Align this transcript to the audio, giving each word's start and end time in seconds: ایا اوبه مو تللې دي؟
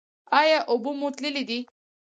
ایا 0.39 0.59
اوبه 0.71 0.91
مو 0.99 1.07
تللې 1.17 1.43
دي؟ 1.49 1.59